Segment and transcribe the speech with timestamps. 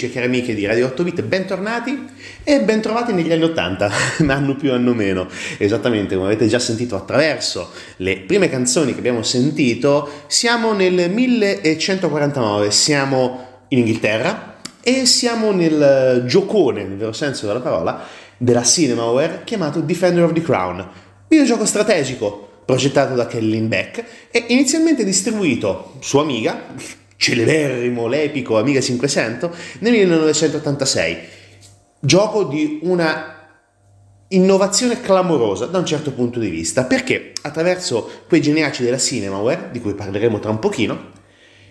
[0.00, 2.08] Amici e cari amiche di Radio 8 Bit, bentornati
[2.42, 3.90] e bentrovati negli anni 80,
[4.28, 5.28] anno più anno meno.
[5.58, 12.70] Esattamente, come avete già sentito attraverso le prime canzoni che abbiamo sentito, siamo nel 1149,
[12.70, 18.02] siamo in Inghilterra e siamo nel giocone, nel vero senso della parola,
[18.36, 20.88] della Cinemaware chiamato Defender of the Crown,
[21.28, 26.66] videogioco strategico progettato da Kellyn Beck e inizialmente distribuito su Amiga,
[27.20, 31.18] celeberrimo, l'epico Amiga 500, nel 1986.
[32.00, 33.36] Gioco di una
[34.28, 39.80] innovazione clamorosa da un certo punto di vista, perché attraverso quei geniaci della Cinemaware, di
[39.80, 41.10] cui parleremo tra un pochino,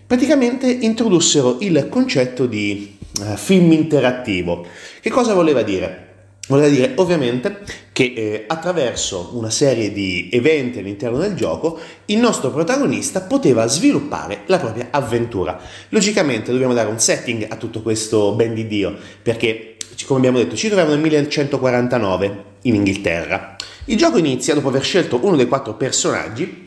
[0.05, 4.67] praticamente introdussero il concetto di uh, film interattivo.
[5.01, 6.08] Che cosa voleva dire?
[6.49, 7.59] Voleva dire ovviamente
[7.91, 14.41] che eh, attraverso una serie di eventi all'interno del gioco il nostro protagonista poteva sviluppare
[14.47, 15.59] la propria avventura.
[15.89, 20.55] Logicamente dobbiamo dare un setting a tutto questo ben di Dio perché come abbiamo detto
[20.55, 23.55] ci troviamo nel 1149 in Inghilterra.
[23.85, 26.65] Il gioco inizia dopo aver scelto uno dei quattro personaggi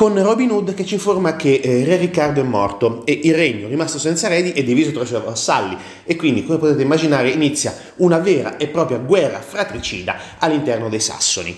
[0.00, 3.68] con Robin Hood che ci informa che eh, Re Riccardo è morto e il regno,
[3.68, 7.74] rimasto senza eredi, è diviso tra i suoi vassalli e quindi, come potete immaginare, inizia
[7.96, 11.54] una vera e propria guerra fratricida all'interno dei Sassoni.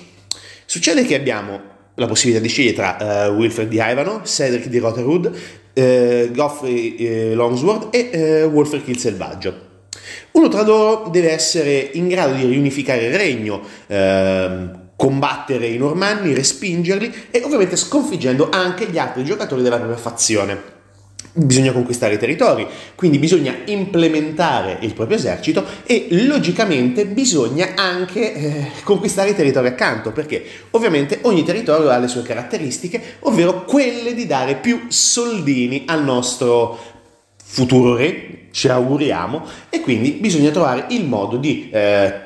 [0.65, 1.61] Succede che abbiamo
[1.95, 6.97] la possibilità di scegliere tra uh, Wilfred di Ivano, Cedric di Rotherwood, uh, Geoffrey
[7.31, 9.71] uh, Longsword e uh, Wolfric il Selvaggio.
[10.33, 16.33] Uno tra loro deve essere in grado di riunificare il regno, ehm, combattere i normanni,
[16.33, 20.63] respingerli e ovviamente sconfiggendo anche gli altri giocatori della propria fazione.
[21.33, 22.65] Bisogna conquistare i territori,
[22.95, 30.13] quindi bisogna implementare il proprio esercito e logicamente bisogna anche eh, conquistare i territori accanto,
[30.13, 36.05] perché ovviamente ogni territorio ha le sue caratteristiche, ovvero quelle di dare più soldini al
[36.05, 36.79] nostro
[37.43, 42.21] futuro re, ci auguriamo, e quindi bisogna trovare il modo di eh,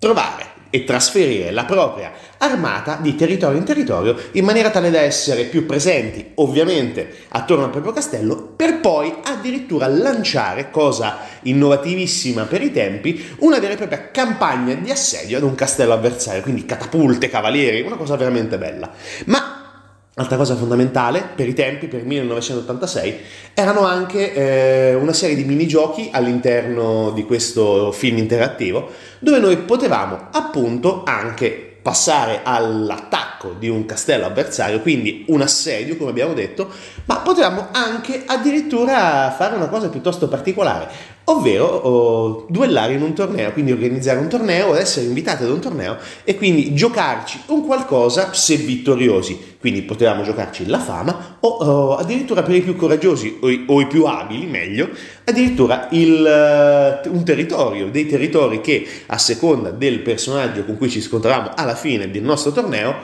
[0.00, 5.44] trovare e trasferire la propria armata di territorio in territorio in maniera tale da essere
[5.44, 12.72] più presenti ovviamente attorno al proprio castello per poi addirittura lanciare, cosa innovativissima per i
[12.72, 17.82] tempi, una vera e propria campagna di assedio ad un castello avversario, quindi catapulte, cavalieri,
[17.82, 18.90] una cosa veramente bella.
[19.26, 19.69] Ma
[20.14, 23.18] Altra cosa fondamentale per i tempi, per il 1986,
[23.54, 28.90] erano anche eh, una serie di minigiochi all'interno di questo film interattivo
[29.20, 36.10] dove noi potevamo appunto anche passare all'attacco di un castello avversario, quindi un assedio come
[36.10, 36.68] abbiamo detto,
[37.06, 40.88] ma potevamo anche addirittura fare una cosa piuttosto particolare,
[41.24, 45.96] ovvero oh, duellare in un torneo, quindi organizzare un torneo, essere invitati ad un torneo
[46.24, 49.49] e quindi giocarci un qualcosa se vittoriosi.
[49.60, 53.78] Quindi potevamo giocarci la fama o oh, addirittura per i più coraggiosi o i, o
[53.82, 54.88] i più abili, meglio,
[55.24, 61.02] addirittura il, uh, un territorio, dei territori che a seconda del personaggio con cui ci
[61.02, 62.94] scontravamo alla fine del nostro torneo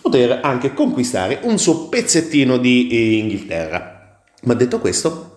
[0.00, 4.20] poter anche conquistare un suo pezzettino di eh, Inghilterra.
[4.42, 5.36] Ma detto questo,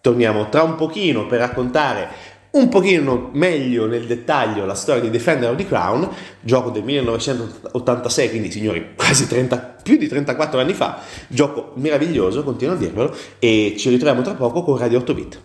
[0.00, 2.08] torniamo tra un pochino per raccontare
[2.50, 6.08] un pochino meglio nel dettaglio la storia di Defender of the Crown,
[6.40, 12.74] gioco del 1986, quindi signori quasi 30, più di 34 anni fa, gioco meraviglioso, continuo
[12.74, 15.40] a dirvelo, e ci ritroviamo tra poco con Radio 8 Bit.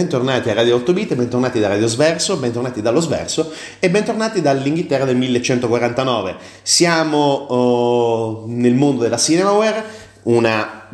[0.00, 5.04] Bentornati a Radio 8 Bit, bentornati da Radio Sverso, bentornati dallo Sverso e bentornati dall'Inghilterra
[5.04, 6.36] del 1149.
[6.62, 9.84] Siamo oh, nel mondo della Cinemaware,
[10.22, 10.88] una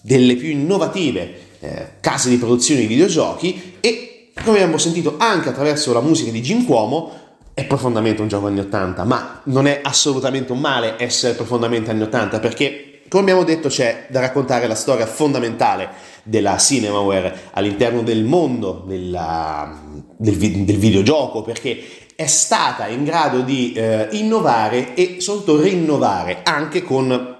[0.00, 5.92] delle più innovative eh, case di produzione di videogiochi e come abbiamo sentito anche attraverso
[5.92, 7.18] la musica di Jim Cuomo
[7.54, 12.02] è profondamente un gioco anni 80, ma non è assolutamente un male essere profondamente anni
[12.02, 15.90] 80 perché come abbiamo detto c'è da raccontare la storia fondamentale
[16.22, 19.78] della Cinemaware all'interno del mondo della,
[20.16, 21.78] del, del, videogioco perché
[22.16, 27.36] è stata in grado di eh, innovare e soprattutto rinnovare anche con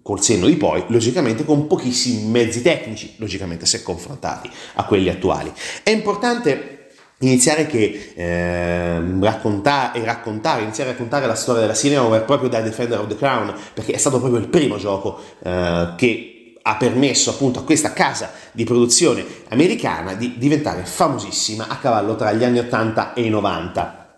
[0.00, 5.52] col senno di poi, logicamente con pochissimi mezzi tecnici, logicamente se confrontati a quelli attuali.
[5.82, 6.81] È importante
[7.26, 12.60] iniziare che eh, raccontare e raccontare, iniziare a raccontare la storia della Cinemaware proprio da
[12.60, 16.32] Defender of the Crown, perché è stato proprio il primo gioco eh, che
[16.62, 22.32] ha permesso appunto a questa casa di produzione americana di diventare famosissima a cavallo tra
[22.32, 24.16] gli anni 80 e i 90.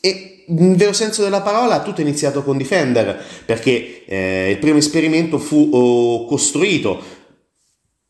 [0.00, 4.78] E in vero senso della parola tutto è iniziato con Defender perché eh, il primo
[4.78, 7.02] esperimento fu oh, costruito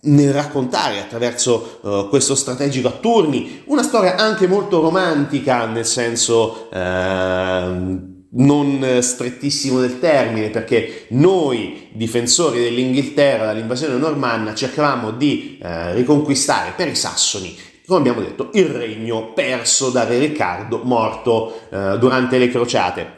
[0.06, 6.68] nel raccontare attraverso uh, questo strategico a turni una storia anche molto romantica nel senso
[6.72, 16.72] uh, non strettissimo del termine, perché noi, difensori dell'Inghilterra dall'invasione normanna, cercavamo di eh, riconquistare
[16.76, 22.38] per i sassoni, come abbiamo detto, il regno perso da Re Riccardo, morto eh, durante
[22.38, 23.14] le crociate.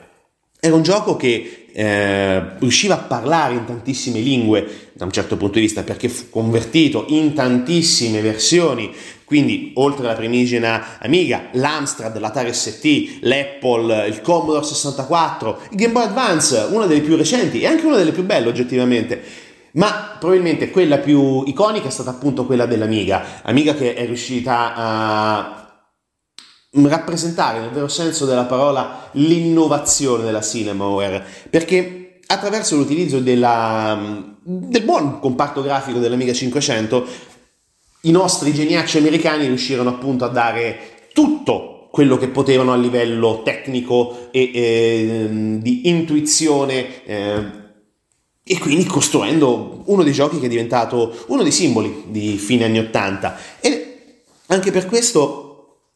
[0.61, 5.55] Era un gioco che eh, riusciva a parlare in tantissime lingue da un certo punto
[5.55, 8.93] di vista perché fu convertito in tantissime versioni
[9.23, 16.05] quindi, oltre alla primigena Amiga, l'Amstrad, l'Atari ST, l'Apple, il Commodore 64, il Game Boy
[16.05, 19.21] Advance, una delle più recenti e anche una delle più belle oggettivamente.
[19.73, 23.43] Ma probabilmente quella più iconica è stata appunto quella dell'Amiga.
[23.43, 25.68] Amiga che è riuscita a
[26.87, 33.99] rappresentare nel vero senso della parola l'innovazione della Cinemaware, perché attraverso l'utilizzo della,
[34.43, 37.07] del buon comparto grafico dell'Amiga 500
[38.03, 44.29] i nostri geniacci americani riuscirono appunto a dare tutto quello che potevano a livello tecnico
[44.31, 45.29] e eh,
[45.61, 47.45] di intuizione eh,
[48.45, 52.79] e quindi costruendo uno dei giochi che è diventato uno dei simboli di fine anni
[52.79, 55.48] 80 e anche per questo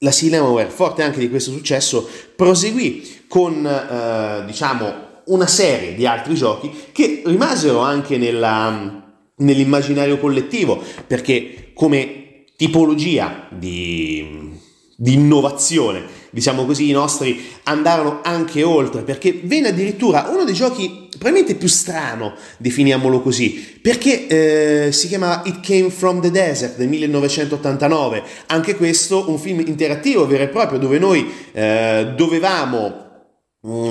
[0.02, 6.34] la Cinemaware, forte anche di questo successo, proseguì con eh, diciamo una serie di altri
[6.34, 9.02] giochi che rimasero anche nella,
[9.36, 14.50] nell'immaginario collettivo perché come tipologia di,
[14.96, 21.08] di innovazione diciamo così, i nostri andarono anche oltre, perché venne addirittura uno dei giochi
[21.10, 26.88] probabilmente più strano, definiamolo così, perché eh, si chiamava It Came From The Desert del
[26.88, 33.10] 1989, anche questo un film interattivo vero e proprio dove noi eh, dovevamo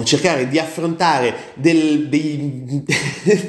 [0.03, 2.83] cercare di affrontare del, dei,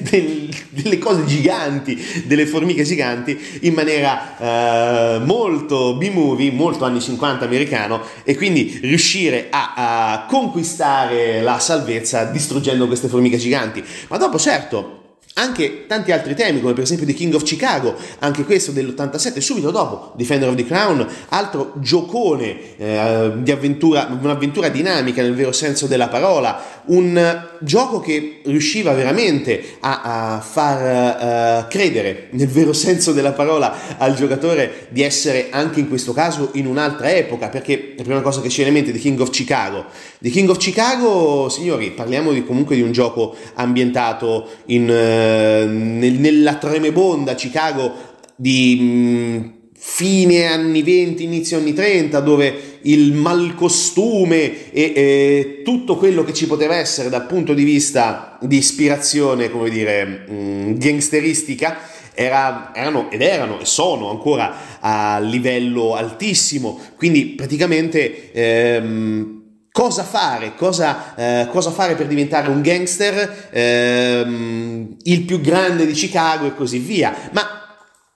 [0.08, 7.44] del, delle cose giganti, delle formiche giganti in maniera eh, molto B-movie, molto anni 50
[7.44, 13.82] americano e quindi riuscire a, a conquistare la salvezza distruggendo queste formiche giganti.
[14.06, 15.01] Ma dopo certo
[15.34, 19.70] anche tanti altri temi, come per esempio The King of Chicago, anche questo dell'87, subito
[19.70, 25.86] dopo Defender of the Crown, altro giocone eh, di avventura, un'avventura dinamica nel vero senso
[25.86, 33.12] della parola, un gioco che riusciva veramente a, a far uh, credere nel vero senso
[33.12, 38.02] della parola al giocatore di essere anche in questo caso in un'altra epoca, perché la
[38.02, 39.86] prima cosa che ci viene in mente è The King of Chicago.
[40.18, 44.88] The King of Chicago, signori, parliamo di, comunque di un gioco ambientato in...
[44.88, 45.21] Uh,
[45.66, 49.40] nel, nella tremebonda Chicago di mh, mm,
[49.74, 56.46] fine anni 20, inizio anni 30, dove il malcostume e, e tutto quello che ci
[56.46, 61.78] poteva essere dal punto di vista di ispirazione, come dire, mh, mm, gangsteristica,
[62.14, 69.41] era, erano ed erano e sono ancora a livello altissimo, quindi praticamente ehm,
[69.72, 75.92] cosa fare, cosa, eh, cosa, fare per diventare un gangster, ehm, il più grande di
[75.92, 77.14] Chicago e così via.
[77.32, 77.60] Ma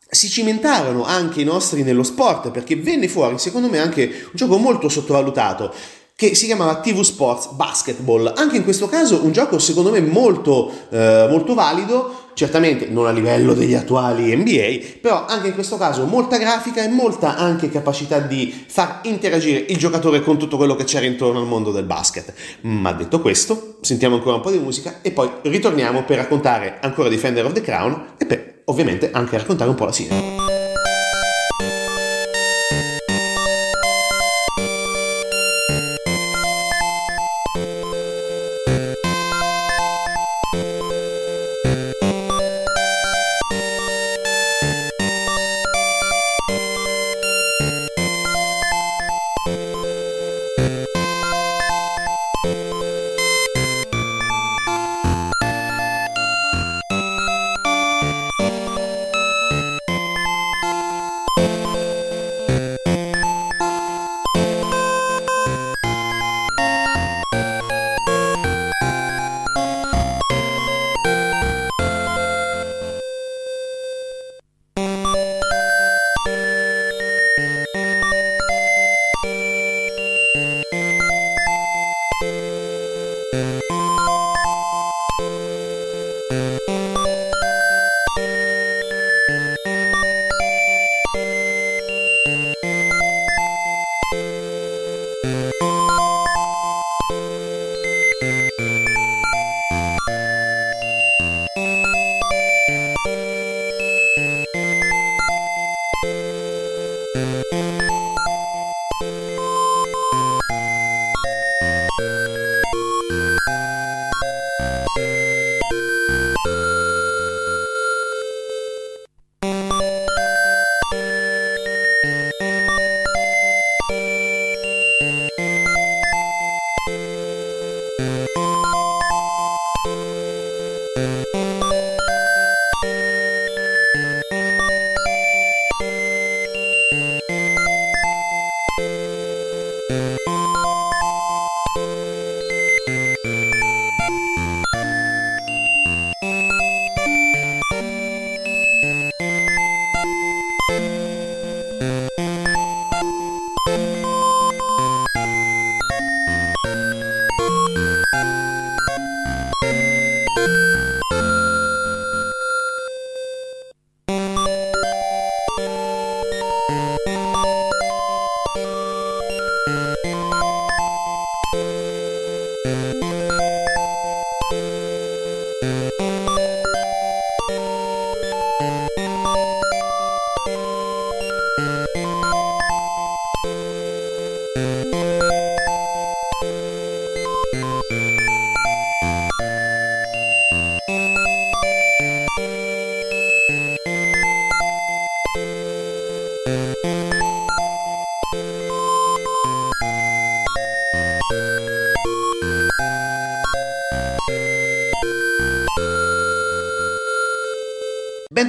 [0.09, 4.59] si cimentarono anche i nostri nello sport perché venne fuori, secondo me, anche un gioco
[4.59, 5.75] molto sottovalutato
[6.17, 8.33] che si chiamava TV Sports Basketball.
[8.35, 13.11] Anche in questo caso un gioco secondo me molto, eh, molto valido certamente non a
[13.11, 18.19] livello degli attuali NBA, però anche in questo caso molta grafica e molta anche capacità
[18.19, 22.33] di far interagire il giocatore con tutto quello che c'era intorno al mondo del basket.
[22.63, 27.11] Ma detto questo, sentiamo ancora un po' di musica e poi ritorniamo per raccontare ancora
[27.11, 30.56] Defender of the Crown e per ovviamente anche raccontare un po' la cinema.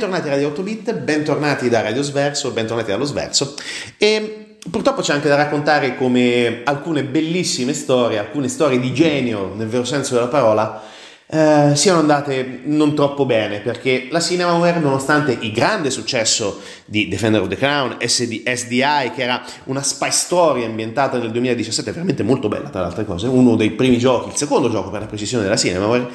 [0.07, 3.55] Bentornati a Radio 8 Bit, bentornati da Radio Sverso, bentornati dallo Sverso.
[3.97, 9.67] E purtroppo c'è anche da raccontare come alcune bellissime storie, alcune storie di genio nel
[9.67, 10.81] vero senso della parola
[11.29, 17.41] eh, siano andate non troppo bene perché la Cinemaware nonostante il grande successo di Defender
[17.41, 22.47] of the Crown, SD, SDI che era una spy story ambientata nel 2017 veramente molto
[22.47, 25.43] bella tra le altre cose uno dei primi giochi, il secondo gioco per la precisione
[25.43, 26.07] della Cinemaware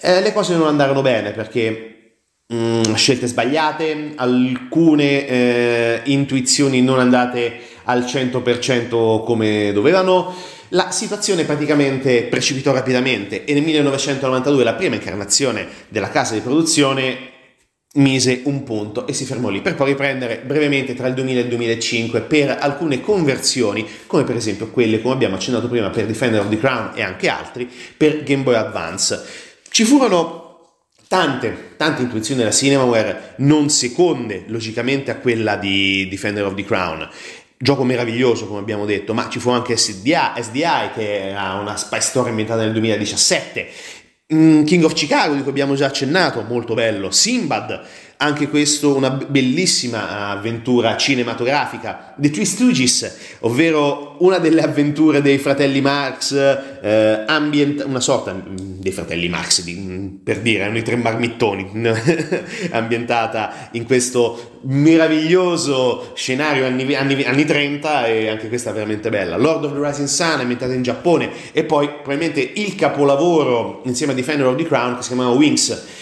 [0.00, 1.95] eh, le cose non andarono bene perché
[2.54, 10.32] Mm, scelte sbagliate, alcune eh, intuizioni non andate al 100% come dovevano.
[10.68, 17.34] La situazione praticamente precipitò rapidamente e nel 1992 la prima incarnazione della casa di produzione
[17.94, 21.42] mise un punto e si fermò lì per poi riprendere brevemente tra il 2000 e
[21.42, 26.40] il 2005 per alcune conversioni come per esempio quelle come abbiamo accennato prima per Defender
[26.40, 29.24] of the Crown e anche altri per Game Boy Advance.
[29.68, 30.45] Ci furono
[31.08, 37.08] tante, tante intuizioni della Cinemaware non seconde logicamente a quella di Defender of the Crown.
[37.58, 42.00] Gioco meraviglioso, come abbiamo detto, ma ci fu anche SDI, SDI che era una spy
[42.00, 43.68] story ambientata nel 2017.
[44.34, 47.10] Mm, King of Chicago, di cui abbiamo già accennato, molto bello.
[47.10, 47.80] Simbad,
[48.18, 52.14] anche questo una bellissima avventura cinematografica.
[52.16, 58.80] The Three Stooges, ovvero una delle avventure dei fratelli Marx, eh, ambient, una sorta mm,
[58.80, 61.70] dei fratelli Marx, di, mm, per dire, erano i tre marmittoni,
[62.70, 69.36] ambientata in questo meraviglioso scenario anni, anni, anni 30 e anche questa è veramente bella.
[69.36, 74.14] Lord of the Rising Sun, ambientata in Giappone e poi probabilmente il capolavoro insieme a
[74.14, 75.95] Defender of the Crown che si chiamava Wings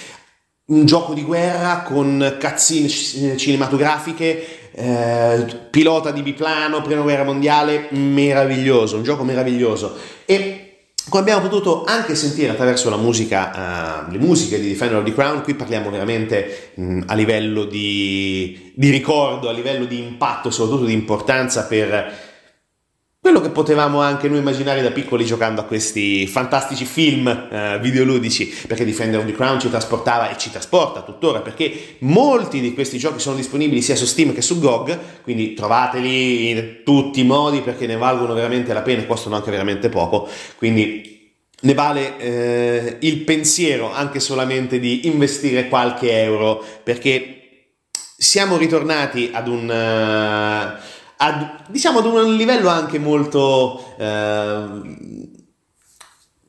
[0.67, 8.97] un gioco di guerra con cutscene cinematografiche, eh, pilota di biplano, prima guerra mondiale, meraviglioso,
[8.97, 9.95] un gioco meraviglioso.
[10.25, 10.61] E
[11.11, 15.13] come abbiamo potuto anche sentire attraverso la musica, uh, le musiche di Defender of the
[15.13, 20.87] Crown, qui parliamo veramente mh, a livello di, di ricordo, a livello di impatto, soprattutto
[20.87, 22.33] di importanza per
[23.25, 28.55] quello che potevamo anche noi immaginare da piccoli giocando a questi fantastici film eh, videoludici,
[28.67, 32.99] perché Defender of the Crown ci trasportava e ci trasporta tuttora, perché molti di questi
[32.99, 37.63] giochi sono disponibili sia su Steam che su GOG, quindi trovateli in tutti i modi
[37.63, 42.97] perché ne valgono veramente la pena e costano anche veramente poco, quindi ne vale eh,
[43.01, 47.39] il pensiero anche solamente di investire qualche euro, perché
[48.19, 50.77] siamo ritornati ad un...
[50.79, 50.93] Uh,
[51.25, 54.67] ad, diciamo ad un livello anche molto eh,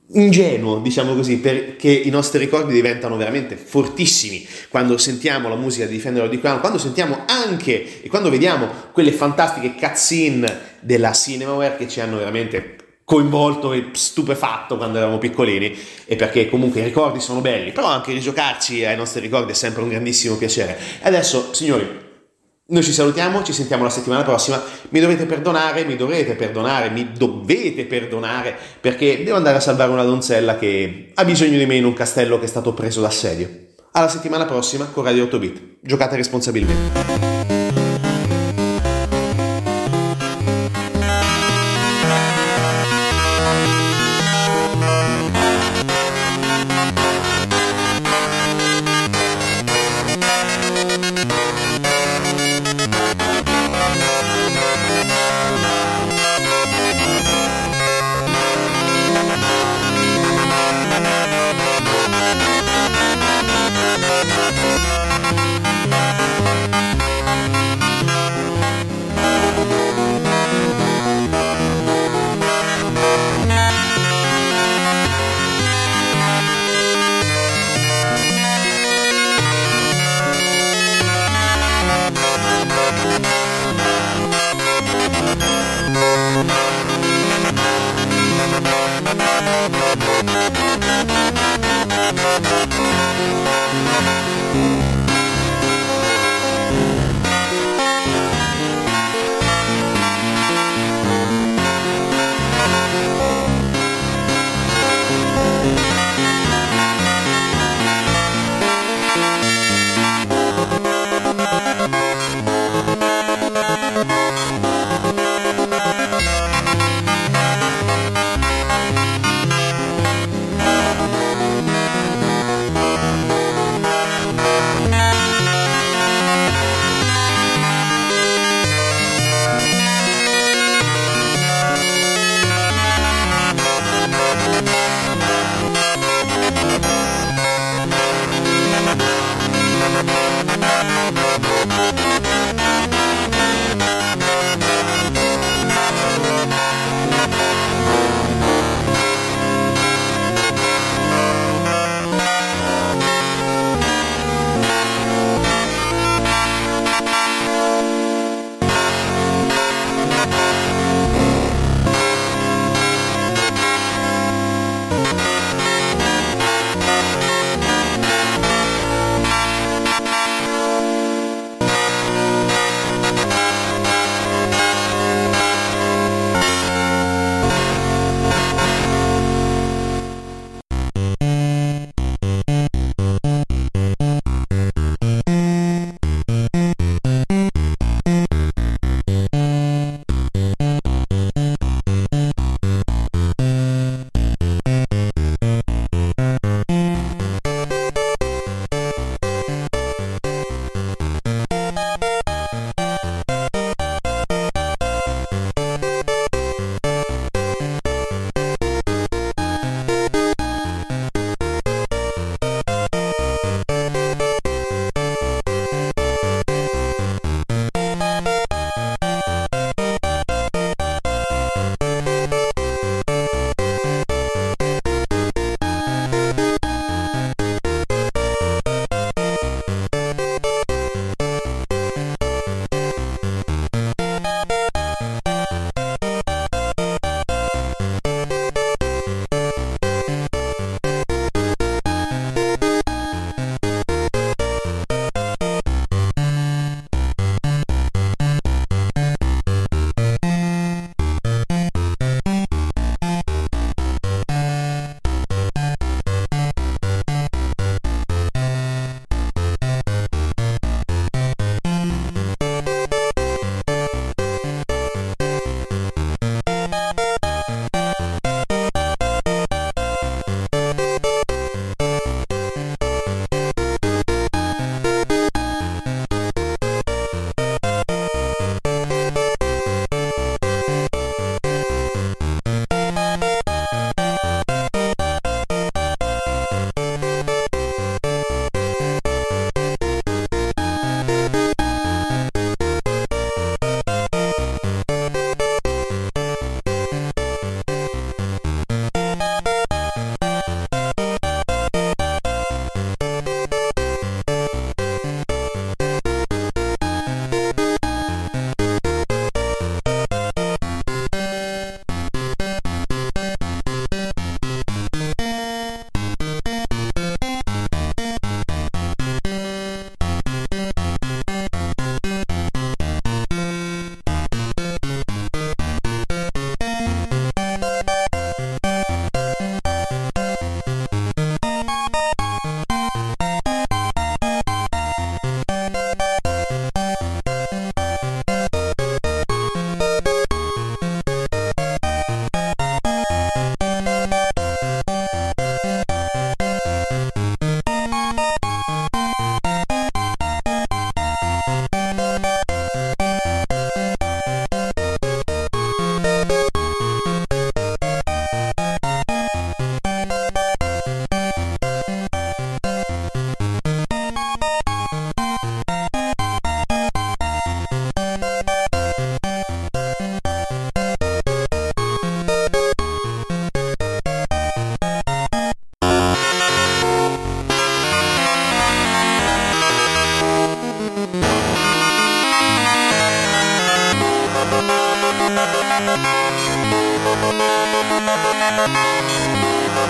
[0.10, 5.96] ingenuo, diciamo così, perché i nostri ricordi diventano veramente fortissimi quando sentiamo la musica di
[5.96, 11.78] Defender of the Crown, quando sentiamo anche e quando vediamo quelle fantastiche cutscene della Cinemaware
[11.78, 17.22] che ci hanno veramente coinvolto e stupefatto quando eravamo piccolini e perché comunque i ricordi
[17.22, 20.78] sono belli, però anche rigiocarci ai nostri ricordi è sempre un grandissimo piacere.
[21.02, 22.05] Adesso, signori,
[22.68, 24.62] noi ci salutiamo, ci sentiamo la settimana prossima.
[24.90, 30.04] Mi dovete perdonare, mi dovrete perdonare, mi dovete perdonare perché devo andare a salvare una
[30.04, 33.64] donzella che ha bisogno di me in un castello che è stato preso d'assedio.
[33.92, 35.62] Alla settimana prossima con Radio 8 Bit.
[35.82, 37.55] Giocate responsabilmente.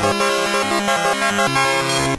[0.07, 2.14] Thank